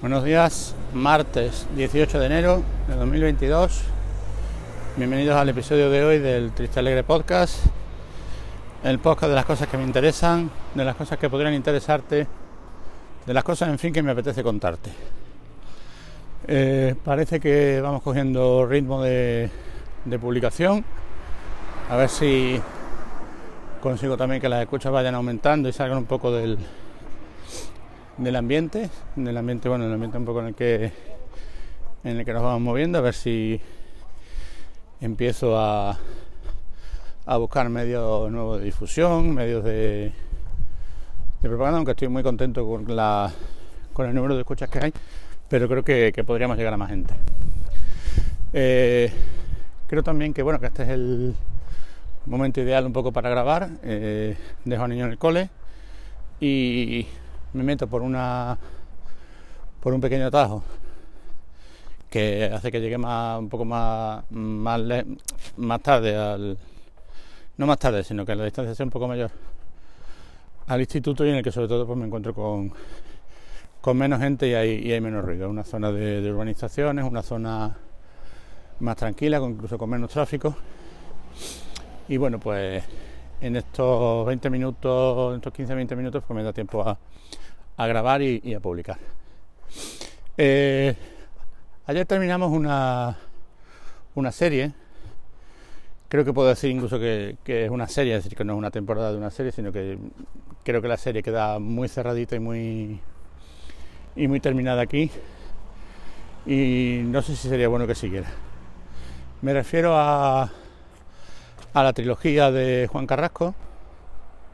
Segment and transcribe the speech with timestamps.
[0.00, 3.82] Buenos días, martes 18 de enero de 2022.
[4.96, 7.66] Bienvenidos al episodio de hoy del Triste Alegre Podcast.
[8.82, 12.26] El podcast de las cosas que me interesan, de las cosas que podrían interesarte,
[13.26, 14.88] de las cosas, en fin, que me apetece contarte.
[16.48, 19.50] Eh, parece que vamos cogiendo ritmo de,
[20.06, 20.82] de publicación.
[21.90, 22.58] A ver si
[23.82, 26.56] consigo también que las escuchas vayan aumentando y salgan un poco del,
[28.20, 30.92] del ambiente, del ambiente, bueno, el ambiente un poco en el que
[32.04, 33.60] en el que nos vamos moviendo, a ver si
[35.00, 35.98] empiezo a,
[37.26, 40.12] a buscar medios nuevos de difusión, medios de,
[41.40, 43.32] de propaganda, aunque estoy muy contento con la
[43.94, 44.92] con el número de escuchas que hay,
[45.48, 47.14] pero creo que, podríamos llegar a más gente.
[48.52, 49.10] Eh,
[49.86, 51.34] creo también que bueno que este es el
[52.26, 53.70] momento ideal un poco para grabar.
[53.82, 55.48] Eh, dejo a niño en el cole
[56.38, 57.06] y
[57.52, 58.58] me meto por una
[59.80, 60.62] por un pequeño atajo
[62.10, 66.58] que hace que llegue más un poco más más, tarde al
[67.56, 69.30] no más tarde sino que la distancia sea un poco mayor
[70.66, 72.72] al instituto y en el que sobre todo pues me encuentro con
[73.80, 75.48] con menos gente y hay, y hay menos ruido.
[75.48, 77.76] Una zona de, de, urbanizaciones una zona
[78.80, 80.54] más tranquila incluso con menos tráfico.
[82.08, 82.82] Y bueno pues
[83.40, 86.98] en estos 20 minutos, en estos 15-20 minutos, pues me da tiempo a,
[87.86, 88.98] grabar y, y, a publicar.
[90.36, 90.94] Eh,
[91.86, 93.16] ayer terminamos una,
[94.14, 94.72] una serie,
[96.08, 98.58] creo que puedo decir incluso que, que, es una serie, es decir, que no es
[98.58, 99.98] una temporada de una serie, sino que
[100.62, 103.00] creo que la serie queda muy cerradita y muy,
[104.16, 105.10] y muy terminada aquí.
[106.46, 108.28] Y no sé si sería bueno que siguiera.
[109.42, 110.50] Me refiero a
[111.72, 113.54] a la trilogía de Juan Carrasco,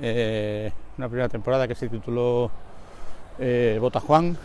[0.00, 2.50] eh, una primera temporada que se tituló
[3.38, 4.36] eh, Bota Juan.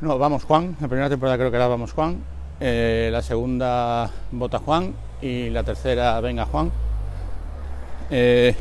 [0.00, 2.18] No, Vamos Juan, la primera temporada creo que era Vamos Juan,
[2.60, 6.70] eh, la segunda Bota Juan y la tercera Venga Juan.
[8.10, 8.54] Eh,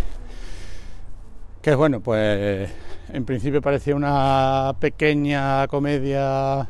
[1.62, 2.70] que es bueno, pues
[3.12, 6.68] en principio parecía una pequeña comedia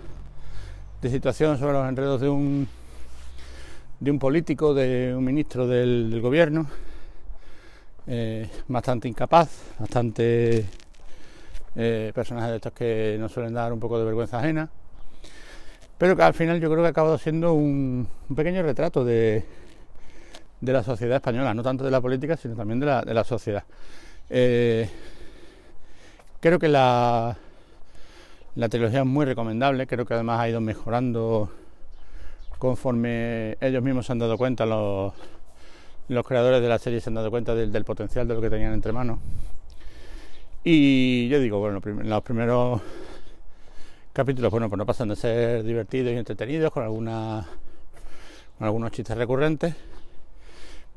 [1.02, 2.68] de situación sobre los enredos de un
[4.00, 6.68] de un político, de un ministro del, gobierno,
[8.06, 9.50] eh, bastante incapaz,
[9.80, 10.66] bastante
[11.75, 14.69] eh, personajes de estos que nos suelen dar un poco de vergüenza ajena,
[15.97, 19.44] pero que al final yo creo que ha acabado siendo un, un pequeño retrato de,
[20.62, 23.24] de, la sociedad española, no tanto de la política, sino también de la, de la
[23.24, 23.63] sociedad.
[24.30, 24.88] Eh,
[26.40, 27.36] creo que la,
[28.56, 31.50] la trilogía es muy recomendable, creo que además ha ido mejorando
[32.57, 35.13] conforme ellos mismos se han dado cuenta, los,
[36.25, 38.91] creadores de la serie se han dado cuenta del, potencial de lo que tenían entre
[38.91, 39.19] manos.
[40.63, 42.81] Y yo digo, bueno, los primeros
[44.12, 47.47] capítulos, bueno, pues no pasan de ser divertidos y entretenidos, con, alguna,
[48.57, 49.75] con algunos chistes recurrentes.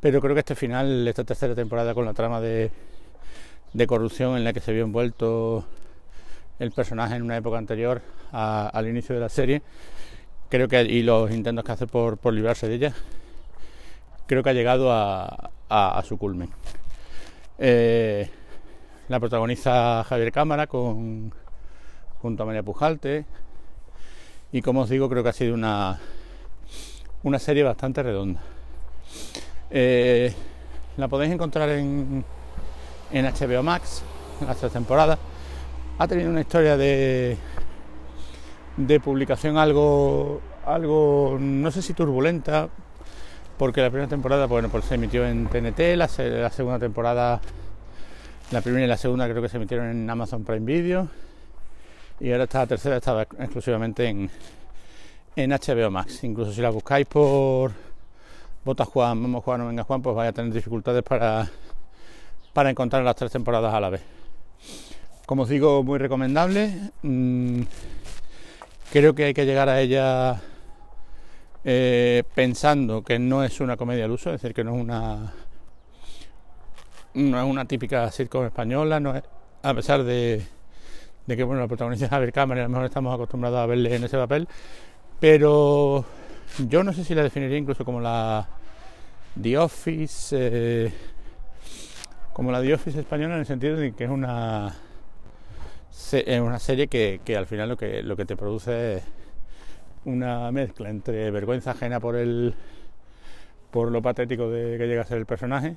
[0.01, 2.71] Pero creo que este final, esta tercera temporada, con la trama de,
[3.87, 5.67] corrupción en la que se vio envuelto
[6.59, 8.01] el personaje en una época anterior
[8.33, 9.63] al inicio de la serie,
[10.51, 12.95] creo que y los intentos que hace por, por librarse de ella
[14.27, 16.51] creo que ha llegado a, su culmen.
[17.59, 18.29] Eh,
[19.09, 21.33] la protagoniza Javier Cámara con
[22.21, 23.25] junto a María Pujalte
[24.53, 25.99] y como os digo creo que ha sido una
[27.23, 28.41] una serie bastante redonda.
[29.71, 30.35] Eh,
[30.97, 32.25] la podéis encontrar en
[33.13, 34.03] en HBO Max
[34.47, 35.19] las tres temporadas.
[35.99, 37.37] Ha tenido una historia de
[38.77, 42.69] de publicación algo, algo, no sé si turbulenta,
[43.59, 47.41] porque la primera temporada, bueno, pues se emitió en TNT, la, segunda temporada,
[48.51, 51.09] la primera y la segunda creo que se emitieron en Amazon Prime Video,
[52.21, 54.31] y ahora esta tercera estaba exclusivamente en,
[55.37, 56.23] en HBO Max.
[56.25, 57.73] Incluso si la buscáis por
[58.65, 61.51] Bota Juan, Vamos Juan o Venga Juan, pues vaya a tener dificultades para,
[62.53, 64.03] para encontrar las tres temporadas a la vez.
[65.25, 66.91] Como os digo, muy recomendable.
[67.03, 67.63] Mmm,
[68.93, 70.41] Creo que hay que llegar a ella
[71.65, 75.33] eh, pensando que no es una comedia al uso, es decir, que no es una
[77.15, 79.23] no es una típica sitcom española,
[79.63, 80.45] a pesar de,
[81.27, 84.05] que bueno, la protagonista es Javier Cámara a lo mejor estamos acostumbrados a verle en
[84.05, 84.49] ese papel,
[85.21, 86.05] pero
[86.67, 88.49] yo no sé si la definiría incluso como la
[89.41, 90.93] The Office, eh,
[92.33, 94.75] como la The Office española en el sentido de que es una
[96.13, 99.03] es una serie que, que, al final lo que, lo que te produce es
[100.05, 102.55] una mezcla entre vergüenza ajena por el
[103.71, 105.77] por lo patético de que llega a ser el personaje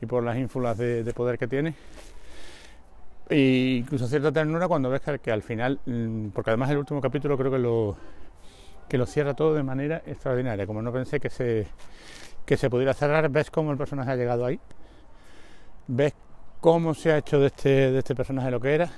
[0.00, 1.74] y por las ínfulas de, de poder que tiene.
[3.30, 7.00] E incluso cierta ternura cuando ves que, que, al final, mm, porque además el último
[7.00, 7.96] capítulo creo que lo,
[8.88, 11.66] que lo cierra todo de manera extraordinaria, como no pensé que se,
[12.44, 14.60] que se pudiera cerrar, ves cómo el personaje ha llegado ahí,
[15.86, 16.12] ves
[16.62, 18.88] cómo se ha hecho de este, de este personaje lo que era,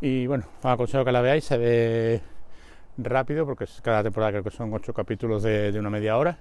[0.00, 2.20] y bueno, os aconsejo que la veáis, se ve
[2.98, 6.38] rápido porque cada temporada creo que son ocho capítulos de, de una media hora,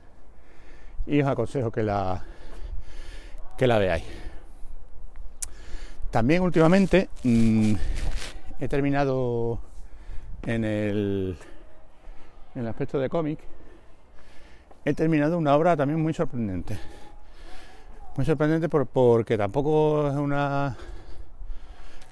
[1.08, 2.24] y os aconsejo que la,
[3.58, 4.04] que la veáis.
[6.12, 7.74] También últimamente mmm,
[8.60, 9.60] he terminado
[10.44, 11.36] en el,
[12.54, 13.40] en el aspecto de cómic,
[14.86, 16.78] he terminado una obra también muy sorprendente.
[18.16, 20.76] Muy sorprendente por, porque tampoco es una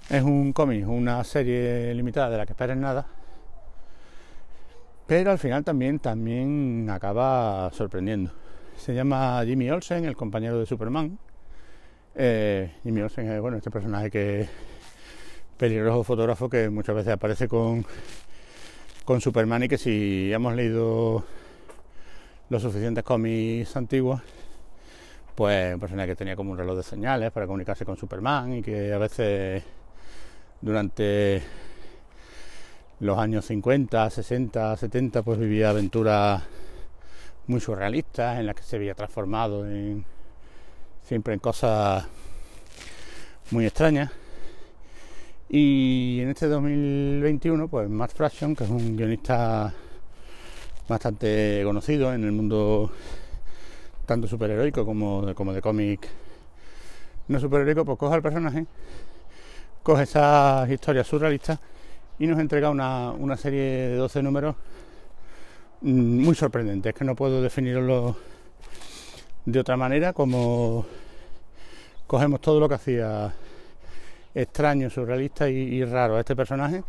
[0.10, 3.06] es un cómic, una serie limitada de la que esperes nada.
[5.06, 8.32] Pero al final también, también acaba sorprendiendo.
[8.78, 11.20] Se llama Jimmy Olsen, el compañero de Superman
[12.16, 14.50] eh, Jimmy Olsen es bueno, este personaje que
[15.58, 17.86] peligroso fotógrafo que muchas veces aparece con,
[19.06, 21.24] con Superman y que si hemos leído
[22.50, 24.22] los suficientes cómics antiguos,
[25.40, 28.62] pues un personaje que tenía como un reloj de señales para comunicarse con Superman y
[28.62, 29.64] que a veces
[30.60, 31.42] durante
[33.00, 36.44] los años 50, 60, 70 pues vivía aventuras
[37.48, 40.04] muy surrealistas en las que se había transformado en
[41.04, 42.06] siempre en cosas
[43.52, 44.12] muy extrañas.
[45.48, 49.74] Y en este 2021, pues Matt Fraction, que es un guionista
[50.90, 52.92] bastante conocido en el mundo
[54.10, 56.10] tanto superheroico como como de cómic
[57.28, 58.66] no superheroico, pues coge al personaje,
[59.84, 61.60] coge esas historias surrealistas
[62.18, 64.56] y nos entrega una, una serie de 12 números
[65.82, 68.18] mm, muy sorprendentes, que no puedo definirlo
[69.46, 70.88] de otra manera, como
[72.08, 73.32] cogemos todo lo que hacía
[74.34, 76.84] extraño, surrealista y, raro a este personaje,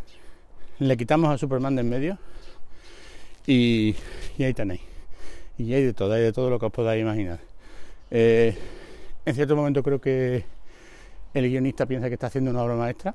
[0.78, 2.18] le quitamos a Superman de en medio
[3.46, 3.94] y,
[4.38, 4.89] ahí tenéis.
[5.60, 7.38] Y hay de todo, hay de todo lo que os podáis imaginar.
[8.10, 8.56] Eh,
[9.26, 10.42] en cierto momento creo que
[11.34, 13.14] el guionista piensa que está haciendo una obra maestra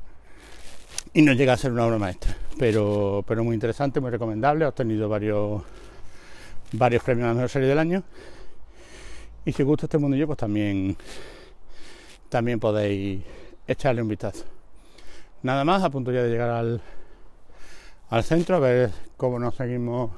[1.12, 4.68] y no llega a ser una obra maestra, pero, pero muy interesante, muy recomendable, ha
[4.68, 5.63] obtenido varios,
[6.74, 8.03] varios premios a la mejor serie del año
[9.44, 10.95] y si os gusta este mundillo, pues también,
[12.30, 13.24] también podéis
[13.65, 14.45] echarle un vistazo.
[15.42, 16.80] Nada más, a punto ya de llegar al,
[18.12, 20.12] al centro, a ver cómo nos seguimos,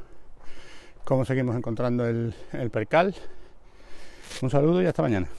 [1.08, 3.16] cómo seguimos encontrando el, el percal.
[4.42, 5.30] Un saludo y hasta mañana.